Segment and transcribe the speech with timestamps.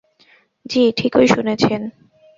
[0.65, 1.81] জ্বি, ঠিকই শুনেছেন।